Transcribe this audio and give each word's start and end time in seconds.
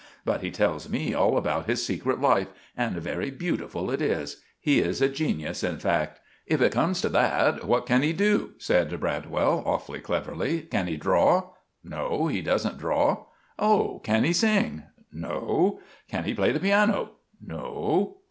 But 0.25 0.41
he 0.41 0.49
tells 0.49 0.89
me 0.89 1.13
all 1.13 1.37
about 1.37 1.67
his 1.67 1.85
secret 1.85 2.19
life, 2.19 2.47
and 2.75 2.95
very 2.95 3.29
butiful 3.29 3.91
it 3.91 4.01
is. 4.01 4.41
He 4.59 4.79
is 4.79 4.99
a 4.99 5.07
jenius, 5.07 5.63
in 5.63 5.77
fact." 5.77 6.19
"If 6.47 6.59
it 6.59 6.71
comes 6.71 7.01
to 7.01 7.09
that, 7.09 7.65
what 7.65 7.85
can 7.85 8.01
he 8.01 8.11
do?" 8.11 8.53
said 8.57 8.99
Bradwell, 8.99 9.61
awfully 9.63 9.99
clevverly. 9.99 10.61
"Can 10.71 10.87
he 10.87 10.97
draw?" 10.97 11.51
"No, 11.83 12.25
he 12.25 12.41
doesn't 12.41 12.79
draw." 12.79 13.25
"Oh! 13.59 14.01
can 14.03 14.23
he 14.23 14.33
sing?" 14.33 14.81
"No." 15.13 15.79
"Can 16.07 16.23
he 16.23 16.33
play 16.33 16.51
the 16.51 16.59
piano?" 16.59 17.17
"No." 17.39 18.17